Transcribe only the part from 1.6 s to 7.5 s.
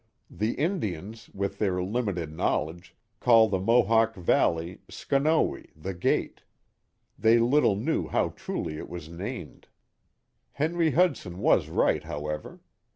limited knowledge, call the Mo hawk Valley Schonowe," the Gate. They